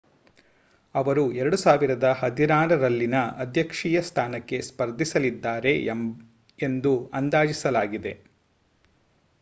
ಅವರು 0.95 1.23
2016ರಲ್ಲಿನ 1.33 3.13
ಅಧ್ಯಕ್ಷೀಯ 3.37 4.01
ಸ್ಥಾನಕ್ಕೆ 4.01 4.59
ಸ್ಪರ್ಧಿಸಲಿದ್ದಾರೆ 4.61 5.75
ಎಂದು 6.59 6.93
ಅಂದಾಜಿಸಲಾಗಿದೆ 7.13 8.15